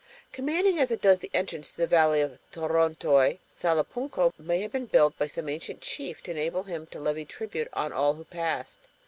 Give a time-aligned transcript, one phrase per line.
[0.31, 4.87] Commanding as it does the entrance to the valley of Torontoy, Salapunco may have been
[4.87, 8.79] built by some ancient chief to enable him to levy tribute on all who passed.